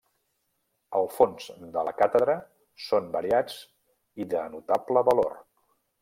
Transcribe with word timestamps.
Els 0.99 1.17
fons 1.17 1.49
de 1.75 1.83
la 1.87 1.91
Càtedra 1.99 2.37
són 2.85 3.11
variats 3.17 3.59
i 4.25 4.27
de 4.31 4.47
notable 4.55 5.05
valor. 5.11 5.37